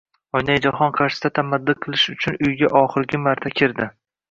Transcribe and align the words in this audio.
Oynai 0.37 0.53
jahon 0.65 0.95
qarshisida 0.99 1.31
tamaddi 1.35 1.77
qilish 1.85 2.07
uchun 2.15 2.41
uyga 2.49 2.73
oxirgi 2.83 3.23
marta 3.29 3.57
kirdi. 3.61 3.93